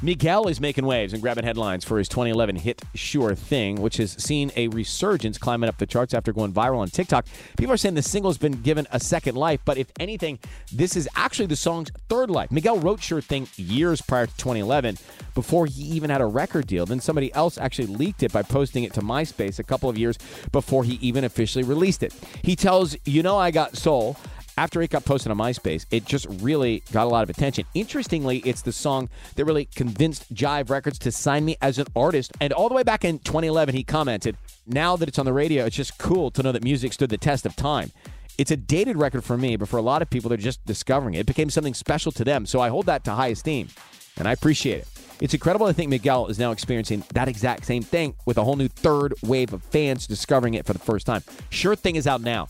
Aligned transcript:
Miguel 0.00 0.46
is 0.46 0.60
making 0.60 0.86
waves 0.86 1.12
and 1.12 1.20
grabbing 1.20 1.42
headlines 1.42 1.84
for 1.84 1.98
his 1.98 2.08
2011 2.08 2.54
hit 2.54 2.80
Sure 2.94 3.34
Thing, 3.34 3.82
which 3.82 3.96
has 3.96 4.12
seen 4.12 4.52
a 4.54 4.68
resurgence 4.68 5.38
climbing 5.38 5.68
up 5.68 5.76
the 5.78 5.86
charts 5.86 6.14
after 6.14 6.32
going 6.32 6.52
viral 6.52 6.78
on 6.78 6.88
TikTok. 6.88 7.26
People 7.56 7.74
are 7.74 7.76
saying 7.76 7.96
the 7.96 8.02
single's 8.02 8.38
been 8.38 8.62
given 8.62 8.86
a 8.92 9.00
second 9.00 9.34
life, 9.34 9.58
but 9.64 9.76
if 9.76 9.90
anything, 9.98 10.38
this 10.72 10.94
is 10.94 11.08
actually 11.16 11.46
the 11.46 11.56
song's 11.56 11.90
third 12.08 12.30
life. 12.30 12.52
Miguel 12.52 12.78
wrote 12.78 13.02
Sure 13.02 13.20
Thing 13.20 13.48
years 13.56 14.00
prior 14.00 14.26
to 14.26 14.36
2011 14.36 14.98
before 15.34 15.66
he 15.66 15.82
even 15.82 16.10
had 16.10 16.20
a 16.20 16.26
record 16.26 16.68
deal. 16.68 16.86
Then 16.86 17.00
somebody 17.00 17.34
else 17.34 17.58
actually 17.58 17.88
leaked 17.88 18.22
it 18.22 18.32
by 18.32 18.42
posting 18.42 18.84
it 18.84 18.94
to 18.94 19.00
MySpace 19.00 19.58
a 19.58 19.64
couple 19.64 19.90
of 19.90 19.98
years 19.98 20.16
before 20.52 20.84
he 20.84 20.94
even 21.02 21.24
officially 21.24 21.64
released 21.64 22.04
it. 22.04 22.14
He 22.42 22.54
tells 22.54 22.96
You 23.04 23.24
Know 23.24 23.36
I 23.36 23.50
Got 23.50 23.76
Soul 23.76 24.16
after 24.58 24.82
it 24.82 24.90
got 24.90 25.04
posted 25.04 25.30
on 25.30 25.38
MySpace, 25.38 25.86
it 25.92 26.04
just 26.04 26.26
really 26.40 26.82
got 26.90 27.04
a 27.04 27.08
lot 27.08 27.22
of 27.22 27.30
attention. 27.30 27.64
Interestingly, 27.74 28.38
it's 28.38 28.62
the 28.62 28.72
song 28.72 29.08
that 29.36 29.44
really 29.44 29.66
convinced 29.66 30.34
Jive 30.34 30.68
Records 30.68 30.98
to 30.98 31.12
sign 31.12 31.44
me 31.44 31.56
as 31.62 31.78
an 31.78 31.86
artist. 31.94 32.32
And 32.40 32.52
all 32.52 32.68
the 32.68 32.74
way 32.74 32.82
back 32.82 33.04
in 33.04 33.20
2011, 33.20 33.76
he 33.76 33.84
commented, 33.84 34.36
Now 34.66 34.96
that 34.96 35.08
it's 35.08 35.18
on 35.20 35.26
the 35.26 35.32
radio, 35.32 35.66
it's 35.66 35.76
just 35.76 35.96
cool 35.96 36.32
to 36.32 36.42
know 36.42 36.50
that 36.50 36.64
music 36.64 36.92
stood 36.92 37.08
the 37.08 37.16
test 37.16 37.46
of 37.46 37.54
time. 37.54 37.92
It's 38.36 38.50
a 38.50 38.56
dated 38.56 38.96
record 38.96 39.22
for 39.22 39.38
me, 39.38 39.54
but 39.54 39.68
for 39.68 39.76
a 39.76 39.82
lot 39.82 40.02
of 40.02 40.10
people, 40.10 40.28
they're 40.28 40.36
just 40.36 40.66
discovering 40.66 41.14
it. 41.14 41.20
It 41.20 41.26
became 41.26 41.50
something 41.50 41.74
special 41.74 42.10
to 42.10 42.24
them. 42.24 42.44
So 42.44 42.60
I 42.60 42.68
hold 42.68 42.86
that 42.86 43.04
to 43.04 43.12
high 43.12 43.28
esteem, 43.28 43.68
and 44.16 44.26
I 44.26 44.32
appreciate 44.32 44.78
it. 44.78 44.88
It's 45.20 45.34
incredible 45.34 45.68
to 45.68 45.72
think 45.72 45.88
Miguel 45.88 46.26
is 46.26 46.38
now 46.40 46.50
experiencing 46.50 47.04
that 47.14 47.28
exact 47.28 47.64
same 47.64 47.84
thing 47.84 48.14
with 48.26 48.38
a 48.38 48.42
whole 48.42 48.56
new 48.56 48.68
third 48.68 49.14
wave 49.22 49.52
of 49.52 49.62
fans 49.62 50.08
discovering 50.08 50.54
it 50.54 50.66
for 50.66 50.72
the 50.72 50.80
first 50.80 51.06
time. 51.06 51.22
Sure 51.50 51.76
Thing 51.76 51.94
is 51.94 52.08
out 52.08 52.22
now. 52.22 52.48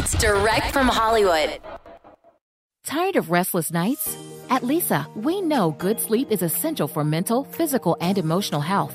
That's 0.00 0.16
direct 0.16 0.72
from 0.72 0.88
Hollywood. 0.88 1.58
Tired 2.86 3.16
of 3.16 3.30
restless 3.30 3.70
nights? 3.70 4.16
At 4.48 4.62
Leesa, 4.62 5.04
we 5.14 5.42
know 5.42 5.72
good 5.72 6.00
sleep 6.00 6.30
is 6.30 6.40
essential 6.40 6.88
for 6.88 7.04
mental, 7.04 7.44
physical, 7.44 7.98
and 8.00 8.16
emotional 8.16 8.62
health. 8.62 8.94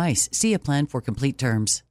advice. 0.00 0.28
See 0.32 0.54
a 0.54 0.58
plan 0.58 0.86
for 0.86 1.00
complete 1.00 1.38
terms. 1.38 1.82